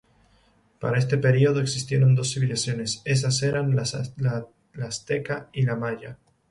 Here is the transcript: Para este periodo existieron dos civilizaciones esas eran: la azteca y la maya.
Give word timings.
Para 0.79 0.97
este 0.97 1.19
periodo 1.19 1.59
existieron 1.61 2.15
dos 2.15 2.33
civilizaciones 2.33 3.03
esas 3.05 3.43
eran: 3.43 3.75
la 3.75 4.47
azteca 4.87 5.47
y 5.53 5.61
la 5.61 5.75
maya. 5.75 6.17